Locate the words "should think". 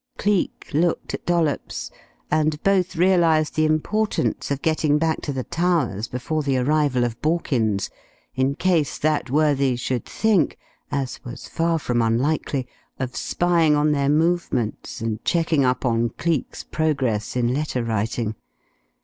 9.75-10.57